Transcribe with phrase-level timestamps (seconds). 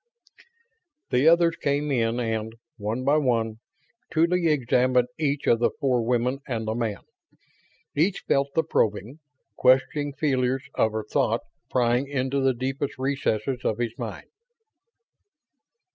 [1.11, 3.59] The others came in and, one by one,
[4.11, 7.01] Tuly examined each of the four women and the man.
[7.95, 9.19] Each felt the probing,
[9.57, 14.29] questioning feelers of her thought prying into the deepest recesses of his mind.